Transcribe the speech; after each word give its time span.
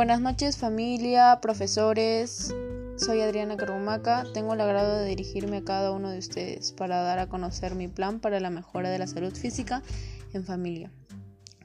Buenas 0.00 0.22
noches 0.22 0.56
familia, 0.56 1.40
profesores. 1.42 2.54
Soy 2.96 3.20
Adriana 3.20 3.58
Carbumaca. 3.58 4.24
Tengo 4.32 4.54
el 4.54 4.60
agrado 4.62 4.96
de 4.96 5.04
dirigirme 5.04 5.58
a 5.58 5.62
cada 5.62 5.92
uno 5.92 6.08
de 6.08 6.18
ustedes 6.18 6.72
para 6.72 7.02
dar 7.02 7.18
a 7.18 7.28
conocer 7.28 7.74
mi 7.74 7.86
plan 7.86 8.18
para 8.18 8.40
la 8.40 8.48
mejora 8.48 8.88
de 8.88 8.98
la 8.98 9.06
salud 9.06 9.34
física 9.34 9.82
en 10.32 10.46
familia. 10.46 10.90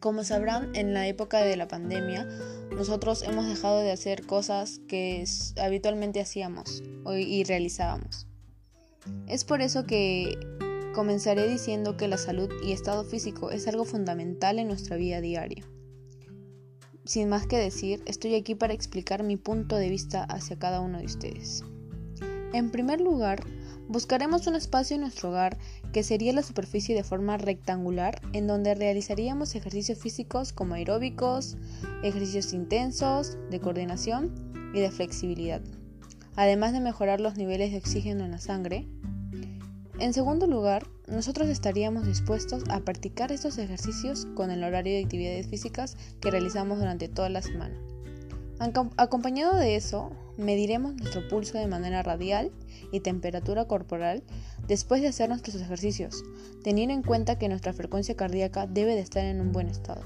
Como 0.00 0.24
sabrán, 0.24 0.74
en 0.74 0.94
la 0.94 1.06
época 1.06 1.42
de 1.42 1.58
la 1.58 1.68
pandemia, 1.68 2.26
nosotros 2.74 3.22
hemos 3.22 3.46
dejado 3.46 3.80
de 3.80 3.92
hacer 3.92 4.24
cosas 4.24 4.80
que 4.88 5.22
habitualmente 5.62 6.18
hacíamos 6.18 6.82
y 7.14 7.44
realizábamos. 7.44 8.26
Es 9.26 9.44
por 9.44 9.60
eso 9.60 9.84
que 9.84 10.38
comenzaré 10.94 11.46
diciendo 11.50 11.98
que 11.98 12.08
la 12.08 12.16
salud 12.16 12.48
y 12.64 12.72
estado 12.72 13.04
físico 13.04 13.50
es 13.50 13.68
algo 13.68 13.84
fundamental 13.84 14.58
en 14.58 14.68
nuestra 14.68 14.96
vida 14.96 15.20
diaria. 15.20 15.66
Sin 17.04 17.28
más 17.28 17.46
que 17.46 17.58
decir, 17.58 18.00
estoy 18.06 18.36
aquí 18.36 18.54
para 18.54 18.74
explicar 18.74 19.24
mi 19.24 19.36
punto 19.36 19.76
de 19.76 19.88
vista 19.88 20.22
hacia 20.22 20.58
cada 20.58 20.80
uno 20.80 20.98
de 20.98 21.06
ustedes. 21.06 21.64
En 22.52 22.70
primer 22.70 23.00
lugar, 23.00 23.42
buscaremos 23.88 24.46
un 24.46 24.54
espacio 24.54 24.94
en 24.94 25.00
nuestro 25.00 25.30
hogar 25.30 25.58
que 25.92 26.04
sería 26.04 26.32
la 26.32 26.42
superficie 26.42 26.94
de 26.94 27.02
forma 27.02 27.38
rectangular 27.38 28.20
en 28.32 28.46
donde 28.46 28.74
realizaríamos 28.74 29.54
ejercicios 29.56 29.98
físicos 29.98 30.52
como 30.52 30.74
aeróbicos, 30.74 31.56
ejercicios 32.04 32.52
intensos, 32.52 33.36
de 33.50 33.60
coordinación 33.60 34.52
y 34.72 34.80
de 34.80 34.90
flexibilidad, 34.90 35.60
además 36.36 36.72
de 36.72 36.80
mejorar 36.80 37.20
los 37.20 37.36
niveles 37.36 37.72
de 37.72 37.78
oxígeno 37.78 38.24
en 38.24 38.30
la 38.30 38.38
sangre. 38.38 38.86
En 39.98 40.12
segundo 40.12 40.46
lugar, 40.46 40.86
nosotros 41.12 41.48
estaríamos 41.48 42.06
dispuestos 42.06 42.64
a 42.70 42.80
practicar 42.80 43.32
estos 43.32 43.58
ejercicios 43.58 44.26
con 44.34 44.50
el 44.50 44.64
horario 44.64 44.94
de 44.94 45.04
actividades 45.04 45.46
físicas 45.46 45.96
que 46.20 46.30
realizamos 46.30 46.78
durante 46.78 47.08
toda 47.08 47.28
la 47.28 47.42
semana. 47.42 47.74
Acompañado 48.96 49.56
de 49.56 49.76
eso, 49.76 50.10
mediremos 50.36 50.94
nuestro 50.94 51.26
pulso 51.28 51.58
de 51.58 51.66
manera 51.66 52.02
radial 52.02 52.50
y 52.92 53.00
temperatura 53.00 53.66
corporal 53.66 54.22
después 54.68 55.02
de 55.02 55.08
hacer 55.08 55.28
nuestros 55.28 55.56
ejercicios, 55.56 56.24
teniendo 56.62 56.94
en 56.94 57.02
cuenta 57.02 57.38
que 57.38 57.48
nuestra 57.48 57.72
frecuencia 57.72 58.16
cardíaca 58.16 58.66
debe 58.66 58.94
de 58.94 59.00
estar 59.00 59.24
en 59.24 59.40
un 59.40 59.52
buen 59.52 59.68
estado. 59.68 60.02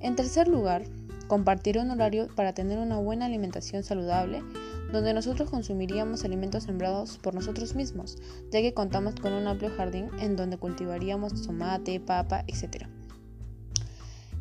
En 0.00 0.16
tercer 0.16 0.48
lugar, 0.48 0.82
compartir 1.30 1.78
un 1.78 1.92
horario 1.92 2.26
para 2.34 2.54
tener 2.54 2.80
una 2.80 2.96
buena 2.96 3.26
alimentación 3.26 3.84
saludable 3.84 4.42
donde 4.90 5.14
nosotros 5.14 5.48
consumiríamos 5.48 6.24
alimentos 6.24 6.64
sembrados 6.64 7.18
por 7.18 7.36
nosotros 7.36 7.76
mismos, 7.76 8.18
ya 8.50 8.60
que 8.60 8.74
contamos 8.74 9.14
con 9.14 9.32
un 9.34 9.46
amplio 9.46 9.70
jardín 9.76 10.10
en 10.18 10.34
donde 10.34 10.56
cultivaríamos 10.56 11.40
tomate, 11.46 12.00
papa, 12.00 12.42
etc. 12.48 12.88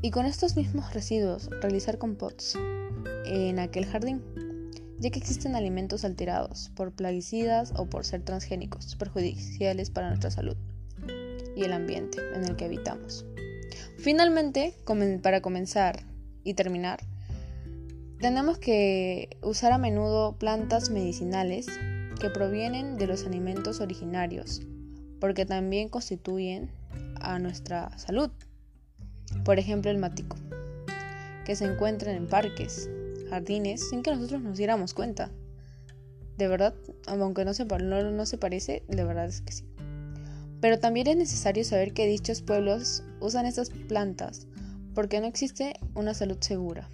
Y 0.02 0.10
con 0.10 0.26
estos 0.26 0.56
mismos 0.56 0.92
residuos 0.92 1.52
realizar 1.62 2.00
compots 2.00 2.58
en 3.26 3.60
aquel 3.60 3.86
jardín, 3.86 4.24
ya 4.98 5.12
que 5.12 5.20
existen 5.20 5.56
alimentos 5.56 6.04
alterados 6.04 6.72
por 6.76 6.92
plaguicidas 6.92 7.72
o 7.76 7.86
por 7.86 8.04
ser 8.04 8.24
transgénicos, 8.24 8.96
perjudiciales 8.96 9.92
para 9.92 10.08
nuestra 10.08 10.32
salud 10.32 10.58
y 11.56 11.66
el 11.66 11.72
ambiente 11.72 12.18
en 12.34 12.46
el 12.46 12.56
que 12.56 12.66
habitamos. 12.66 13.28
Finalmente, 14.00 14.74
para 15.22 15.42
comenzar 15.42 16.09
y 16.44 16.54
terminar, 16.54 17.00
tenemos 18.20 18.58
que 18.58 19.38
usar 19.42 19.72
a 19.72 19.78
menudo 19.78 20.36
plantas 20.38 20.90
medicinales 20.90 21.68
que 22.20 22.30
provienen 22.30 22.98
de 22.98 23.08
los 23.08 23.26
alimentos 23.26 23.80
originarios, 23.80 24.62
porque 25.22 25.46
también 25.46 25.88
constituyen 25.88 26.70
a 27.22 27.40
nuestra 27.40 27.98
salud. 27.98 28.30
Por 29.46 29.58
ejemplo, 29.58 29.90
el 29.90 30.00
matico, 30.00 30.36
que 31.46 31.56
se 31.56 31.66
encuentra 31.66 32.12
en 32.12 32.28
parques, 32.28 32.90
jardines, 33.30 33.90
sin 33.90 34.04
que 34.04 34.12
nosotros 34.12 34.42
nos 34.42 34.58
diéramos 34.58 34.94
cuenta. 34.94 35.32
De 36.38 36.48
verdad, 36.48 36.74
aunque 37.08 37.46
no 37.46 37.54
se, 37.54 37.66
no, 37.66 38.12
no 38.12 38.26
se 38.26 38.38
parece, 38.38 38.84
de 38.88 39.04
verdad 39.04 39.28
es 39.28 39.42
que 39.42 39.54
sí. 39.54 39.66
Pero 40.60 40.78
también 40.80 41.08
es 41.08 41.16
necesario 41.16 41.64
saber 41.64 41.94
que 41.94 42.06
dichos 42.06 42.42
pueblos 42.42 43.04
usan 43.22 43.46
estas 43.46 43.70
plantas 43.70 44.46
porque 44.94 45.20
no 45.20 45.28
existe 45.28 45.74
una 45.96 46.14
salud 46.14 46.38
segura. 46.40 46.90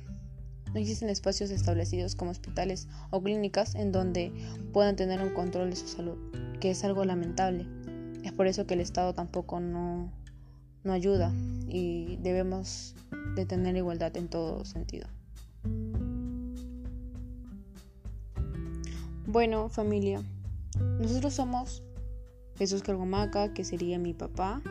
No 0.74 0.80
existen 0.80 1.10
espacios 1.10 1.52
establecidos 1.52 2.16
como 2.16 2.32
hospitales 2.32 2.88
o 3.10 3.22
clínicas 3.22 3.76
en 3.76 3.92
donde 3.92 4.34
puedan 4.74 4.96
tener 4.96 5.22
un 5.22 5.34
control 5.34 5.70
de 5.70 5.78
su 5.78 5.88
salud, 5.88 6.18
que 6.60 6.72
es 6.72 6.84
algo 6.84 7.06
lamentable. 7.06 7.66
Es 8.24 8.34
por 8.34 8.48
eso 8.48 8.68
que 8.68 8.74
el 8.74 8.82
Estado 8.82 9.14
tampoco 9.14 9.60
no, 9.60 10.12
no 10.84 10.94
ayuda 10.94 11.32
y 11.68 12.18
debemos 12.18 12.96
de 13.36 13.46
tener 13.46 13.76
igualdad 13.78 14.16
en 14.18 14.28
todo 14.28 14.66
sentido. 14.66 15.08
Bueno, 19.28 19.70
familia, 19.70 20.22
nosotros 21.00 21.34
somos 21.34 21.84
Jesús 22.58 22.84
Cargomaca, 22.84 23.54
que 23.54 23.64
sería 23.64 24.00
mi 24.00 24.14
papá, 24.14 24.62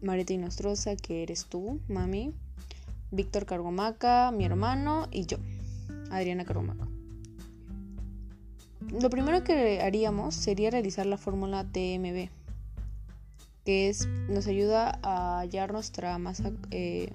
Marita 0.00 0.32
Inostroza, 0.32 0.96
que 0.96 1.22
eres 1.22 1.46
tú, 1.46 1.80
mami, 1.88 2.32
Víctor 3.10 3.46
Cargomaca, 3.46 4.30
mi 4.32 4.44
hermano 4.44 5.08
y 5.10 5.26
yo, 5.26 5.38
Adriana 6.10 6.44
Cargomaca. 6.44 6.86
Lo 9.00 9.10
primero 9.10 9.44
que 9.44 9.80
haríamos 9.80 10.34
sería 10.34 10.70
realizar 10.70 11.06
la 11.06 11.18
fórmula 11.18 11.64
TMB, 11.64 12.28
que 13.64 13.88
es, 13.88 14.06
nos 14.28 14.46
ayuda 14.46 14.98
a 15.02 15.40
hallar 15.40 15.72
nuestra 15.72 16.16
masa 16.18 16.52
eh, 16.70 17.12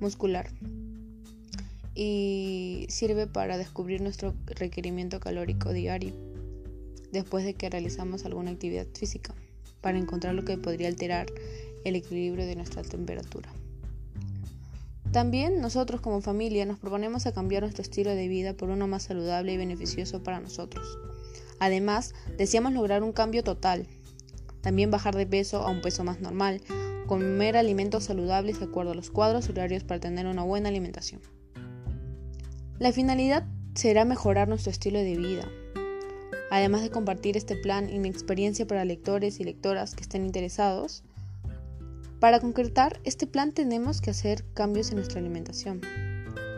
muscular 0.00 0.50
y 1.94 2.86
sirve 2.88 3.26
para 3.26 3.56
descubrir 3.56 4.00
nuestro 4.00 4.34
requerimiento 4.46 5.20
calórico 5.20 5.72
diario 5.72 6.12
después 7.12 7.44
de 7.44 7.54
que 7.54 7.70
realizamos 7.70 8.24
alguna 8.24 8.50
actividad 8.50 8.86
física, 8.92 9.32
para 9.80 9.98
encontrar 9.98 10.34
lo 10.34 10.44
que 10.44 10.58
podría 10.58 10.88
alterar 10.88 11.26
el 11.84 11.96
equilibrio 11.96 12.46
de 12.46 12.56
nuestra 12.56 12.82
temperatura. 12.82 13.50
También 15.14 15.60
nosotros 15.60 16.00
como 16.00 16.20
familia 16.20 16.66
nos 16.66 16.80
proponemos 16.80 17.26
a 17.26 17.32
cambiar 17.32 17.62
nuestro 17.62 17.82
estilo 17.82 18.10
de 18.10 18.26
vida 18.26 18.54
por 18.54 18.70
uno 18.70 18.88
más 18.88 19.04
saludable 19.04 19.52
y 19.52 19.56
beneficioso 19.56 20.24
para 20.24 20.40
nosotros. 20.40 20.98
Además, 21.60 22.14
deseamos 22.36 22.72
lograr 22.72 23.04
un 23.04 23.12
cambio 23.12 23.44
total. 23.44 23.86
También 24.60 24.90
bajar 24.90 25.14
de 25.14 25.26
peso 25.26 25.62
a 25.62 25.70
un 25.70 25.82
peso 25.82 26.02
más 26.02 26.20
normal, 26.20 26.60
comer 27.06 27.56
alimentos 27.56 28.02
saludables 28.02 28.58
de 28.58 28.64
acuerdo 28.64 28.90
a 28.90 28.96
los 28.96 29.10
cuadros 29.10 29.48
horarios 29.48 29.84
para 29.84 30.00
tener 30.00 30.26
una 30.26 30.42
buena 30.42 30.68
alimentación. 30.68 31.20
La 32.80 32.90
finalidad 32.90 33.46
será 33.74 34.04
mejorar 34.04 34.48
nuestro 34.48 34.72
estilo 34.72 34.98
de 34.98 35.16
vida, 35.16 35.48
además 36.50 36.82
de 36.82 36.90
compartir 36.90 37.36
este 37.36 37.54
plan 37.54 37.88
y 37.88 38.00
mi 38.00 38.08
experiencia 38.08 38.66
para 38.66 38.84
lectores 38.84 39.38
y 39.38 39.44
lectoras 39.44 39.94
que 39.94 40.02
estén 40.02 40.24
interesados 40.24 41.04
para 42.24 42.40
concretar 42.40 43.02
este 43.04 43.26
plan 43.26 43.52
tenemos 43.52 44.00
que 44.00 44.08
hacer 44.08 44.46
cambios 44.54 44.88
en 44.88 44.96
nuestra 44.96 45.20
alimentación. 45.20 45.82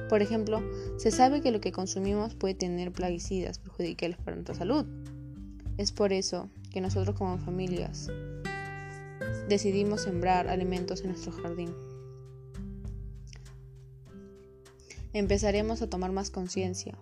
Por 0.08 0.22
ejemplo, 0.22 0.62
se 0.96 1.10
sabe 1.10 1.40
que 1.40 1.50
lo 1.50 1.60
que 1.60 1.72
consumimos 1.72 2.36
puede 2.36 2.54
tener 2.54 2.92
plaguicidas 2.92 3.58
perjudiciales 3.58 4.16
para 4.18 4.36
nuestra 4.36 4.54
salud. 4.54 4.86
Es 5.76 5.90
por 5.90 6.12
eso 6.12 6.50
que 6.70 6.80
nosotros 6.80 7.16
como 7.16 7.38
familias 7.38 8.08
decidimos 9.48 10.02
sembrar 10.02 10.46
alimentos 10.46 11.00
en 11.00 11.08
nuestro 11.08 11.32
jardín. 11.32 11.74
Empezaremos 15.14 15.82
a 15.82 15.90
tomar 15.90 16.12
más 16.12 16.30
conciencia 16.30 16.96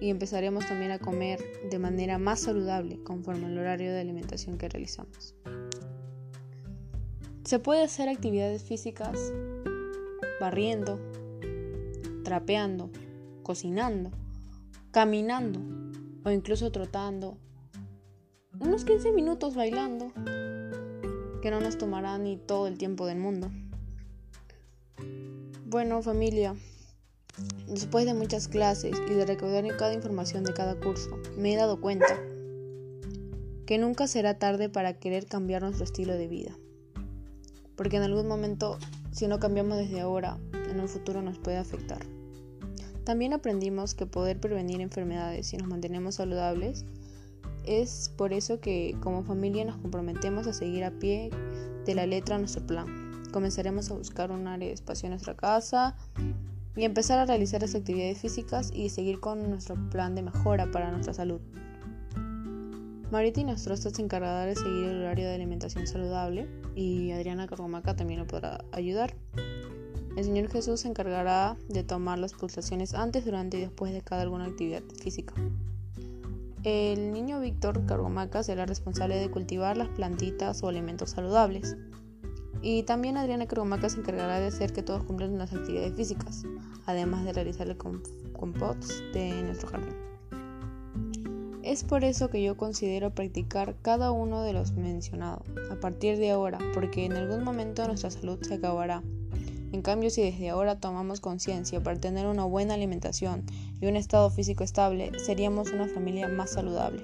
y 0.00 0.10
empezaremos 0.10 0.64
también 0.64 0.92
a 0.92 1.00
comer 1.00 1.40
de 1.68 1.78
manera 1.80 2.18
más 2.18 2.38
saludable 2.38 3.02
conforme 3.02 3.46
al 3.46 3.58
horario 3.58 3.92
de 3.92 4.00
alimentación 4.00 4.58
que 4.58 4.68
realizamos. 4.68 5.34
Se 7.44 7.58
puede 7.58 7.82
hacer 7.82 8.08
actividades 8.08 8.62
físicas 8.62 9.30
barriendo, 10.40 10.98
trapeando, 12.24 12.88
cocinando, 13.42 14.10
caminando 14.90 15.60
o 16.24 16.30
incluso 16.30 16.72
trotando. 16.72 17.36
Unos 18.58 18.86
15 18.86 19.12
minutos 19.12 19.54
bailando 19.54 20.10
que 21.42 21.50
no 21.50 21.60
nos 21.60 21.76
tomará 21.76 22.16
ni 22.16 22.38
todo 22.38 22.66
el 22.66 22.78
tiempo 22.78 23.04
del 23.04 23.18
mundo. 23.18 23.50
Bueno 25.66 26.00
familia, 26.00 26.56
después 27.68 28.06
de 28.06 28.14
muchas 28.14 28.48
clases 28.48 28.96
y 29.10 29.12
de 29.12 29.26
recordar 29.26 29.66
cada 29.76 29.92
información 29.92 30.44
de 30.44 30.54
cada 30.54 30.80
curso, 30.80 31.10
me 31.36 31.52
he 31.52 31.56
dado 31.56 31.78
cuenta 31.78 32.18
que 33.66 33.76
nunca 33.76 34.06
será 34.06 34.38
tarde 34.38 34.70
para 34.70 34.98
querer 34.98 35.26
cambiar 35.26 35.60
nuestro 35.60 35.84
estilo 35.84 36.14
de 36.14 36.26
vida 36.26 36.56
porque 37.76 37.96
en 37.96 38.02
algún 38.02 38.26
momento, 38.26 38.78
si 39.12 39.26
no 39.26 39.38
cambiamos 39.38 39.78
desde 39.78 40.00
ahora, 40.00 40.38
en 40.70 40.80
un 40.80 40.88
futuro 40.88 41.22
nos 41.22 41.38
puede 41.38 41.56
afectar. 41.56 42.00
También 43.04 43.32
aprendimos 43.34 43.94
que 43.94 44.06
poder 44.06 44.40
prevenir 44.40 44.80
enfermedades 44.80 45.48
si 45.48 45.56
nos 45.56 45.68
mantenemos 45.68 46.14
saludables 46.14 46.84
es 47.64 48.12
por 48.16 48.32
eso 48.32 48.60
que 48.60 48.96
como 49.00 49.24
familia 49.24 49.64
nos 49.64 49.76
comprometemos 49.76 50.46
a 50.46 50.52
seguir 50.52 50.84
a 50.84 50.90
pie 50.90 51.30
de 51.84 51.94
la 51.94 52.06
letra 52.06 52.38
nuestro 52.38 52.66
plan. 52.66 53.22
Comenzaremos 53.32 53.90
a 53.90 53.94
buscar 53.94 54.30
un 54.30 54.46
área 54.46 54.68
de 54.68 54.74
espacio 54.74 55.06
en 55.06 55.12
nuestra 55.12 55.34
casa 55.34 55.96
y 56.76 56.84
empezar 56.84 57.18
a 57.18 57.26
realizar 57.26 57.62
las 57.62 57.74
actividades 57.74 58.18
físicas 58.18 58.70
y 58.72 58.90
seguir 58.90 59.20
con 59.20 59.50
nuestro 59.50 59.76
plan 59.90 60.14
de 60.14 60.22
mejora 60.22 60.70
para 60.70 60.90
nuestra 60.90 61.14
salud. 61.14 61.40
Marita 63.10 63.42
Nostrosta 63.42 63.90
se 63.90 64.02
encargará 64.02 64.46
de 64.46 64.56
seguir 64.56 64.84
el 64.86 65.02
horario 65.02 65.26
de 65.26 65.34
alimentación 65.34 65.86
saludable 65.86 66.48
y 66.74 67.12
Adriana 67.12 67.46
Carromaca 67.46 67.94
también 67.94 68.20
lo 68.20 68.26
podrá 68.26 68.64
ayudar. 68.72 69.14
El 70.16 70.24
Señor 70.24 70.48
Jesús 70.48 70.80
se 70.80 70.88
encargará 70.88 71.56
de 71.68 71.84
tomar 71.84 72.18
las 72.18 72.32
pulsaciones 72.32 72.94
antes, 72.94 73.24
durante 73.24 73.58
y 73.58 73.60
después 73.60 73.92
de 73.92 74.00
cada 74.00 74.22
alguna 74.22 74.46
actividad 74.46 74.82
física. 75.02 75.34
El 76.62 77.12
niño 77.12 77.40
Víctor 77.40 77.84
Cargomaca 77.84 78.42
será 78.42 78.64
responsable 78.64 79.16
de 79.16 79.30
cultivar 79.30 79.76
las 79.76 79.88
plantitas 79.88 80.62
o 80.62 80.68
alimentos 80.68 81.10
saludables. 81.10 81.76
Y 82.62 82.84
también 82.84 83.18
Adriana 83.18 83.46
Cargomaca 83.46 83.90
se 83.90 84.00
encargará 84.00 84.40
de 84.40 84.46
hacer 84.46 84.72
que 84.72 84.82
todos 84.82 85.04
cumplan 85.04 85.36
las 85.36 85.52
actividades 85.52 85.94
físicas, 85.94 86.44
además 86.86 87.24
de 87.24 87.34
realizar 87.34 87.68
el 87.68 87.76
compost 87.76 88.90
de 89.12 89.42
nuestro 89.42 89.68
jardín. 89.68 90.13
Es 91.74 91.82
por 91.82 92.04
eso 92.04 92.30
que 92.30 92.40
yo 92.40 92.56
considero 92.56 93.10
practicar 93.10 93.74
cada 93.82 94.12
uno 94.12 94.44
de 94.44 94.52
los 94.52 94.74
mencionados 94.74 95.42
a 95.72 95.74
partir 95.74 96.18
de 96.18 96.30
ahora, 96.30 96.60
porque 96.72 97.04
en 97.04 97.14
algún 97.14 97.42
momento 97.42 97.84
nuestra 97.84 98.12
salud 98.12 98.38
se 98.42 98.54
acabará. 98.54 99.02
En 99.72 99.82
cambio, 99.82 100.08
si 100.08 100.22
desde 100.22 100.50
ahora 100.50 100.78
tomamos 100.78 101.18
conciencia 101.18 101.82
para 101.82 101.98
tener 101.98 102.26
una 102.26 102.44
buena 102.44 102.74
alimentación 102.74 103.42
y 103.80 103.86
un 103.86 103.96
estado 103.96 104.30
físico 104.30 104.62
estable, 104.62 105.10
seríamos 105.18 105.72
una 105.72 105.88
familia 105.88 106.28
más 106.28 106.50
saludable. 106.50 107.02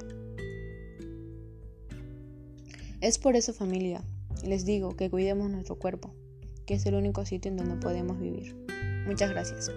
Es 3.00 3.18
por 3.18 3.34
eso 3.34 3.52
familia, 3.52 4.04
les 4.44 4.64
digo 4.64 4.94
que 4.94 5.10
cuidemos 5.10 5.50
nuestro 5.50 5.80
cuerpo, 5.80 6.14
que 6.64 6.74
es 6.74 6.86
el 6.86 6.94
único 6.94 7.26
sitio 7.26 7.50
en 7.50 7.56
donde 7.56 7.74
podemos 7.74 8.20
vivir. 8.20 8.54
Muchas 9.04 9.30
gracias. 9.30 9.72